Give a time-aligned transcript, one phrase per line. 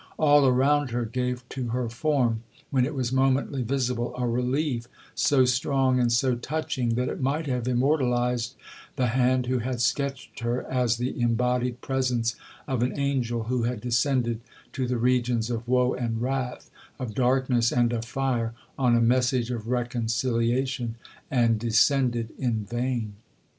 [0.17, 5.45] —All around her gave to her form, when it was momently visible, a relief so
[5.45, 8.55] strong and so touching, that it might have immortalized
[8.95, 12.35] the hand who had sketched her as the embodied presence
[12.67, 14.39] of an angel who had descended
[14.73, 19.67] to the regions of woe and wrath,—of darkness and of fire, on a message of
[19.67, 23.13] reconciliation,—and descended in vain.